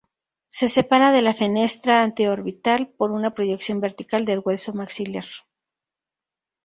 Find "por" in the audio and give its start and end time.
2.87-3.11